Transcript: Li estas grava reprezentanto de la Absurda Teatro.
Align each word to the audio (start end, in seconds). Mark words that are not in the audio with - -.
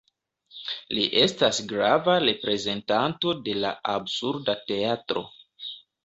Li 0.97 1.01
estas 1.23 1.59
grava 1.71 2.15
reprezentanto 2.23 3.33
de 3.49 3.55
la 3.65 3.73
Absurda 3.97 4.55
Teatro. 4.71 5.23